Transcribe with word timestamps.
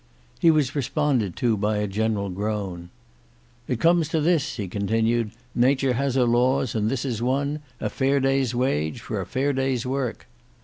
He 0.39 0.49
was 0.49 0.75
responded 0.75 1.35
to 1.35 1.55
by 1.55 1.77
a 1.77 1.85
general 1.85 2.29
groan. 2.31 2.89
"It 3.67 3.79
comes 3.79 4.07
to 4.09 4.19
this," 4.19 4.55
he 4.55 4.67
continued, 4.67 5.29
"Natur 5.53 5.93
has 5.93 6.15
her 6.15 6.23
laws, 6.25 6.73
and 6.73 6.89
this 6.89 7.05
is 7.05 7.21
one; 7.21 7.59
a 7.79 7.87
fair 7.87 8.19
day's 8.19 8.55
wage 8.55 8.99
for 8.99 9.21
a 9.21 9.27
fair 9.27 9.53
day's 9.53 9.85
work." 9.85 10.25